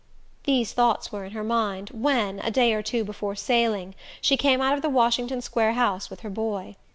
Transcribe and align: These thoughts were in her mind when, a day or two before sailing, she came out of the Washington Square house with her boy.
These 0.45 0.73
thoughts 0.73 1.11
were 1.11 1.25
in 1.25 1.33
her 1.33 1.43
mind 1.43 1.89
when, 1.91 2.39
a 2.39 2.49
day 2.49 2.73
or 2.73 2.81
two 2.81 3.03
before 3.03 3.35
sailing, 3.35 3.93
she 4.19 4.35
came 4.35 4.59
out 4.59 4.73
of 4.73 4.81
the 4.81 4.89
Washington 4.89 5.41
Square 5.41 5.73
house 5.73 6.09
with 6.09 6.21
her 6.21 6.29
boy. 6.31 6.75